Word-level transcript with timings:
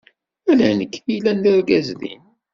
Ala 0.51 0.67
nekk 0.79 0.93
i 0.99 1.03
yellan 1.11 1.37
d 1.43 1.45
argaz 1.51 1.87
din. 1.99 2.23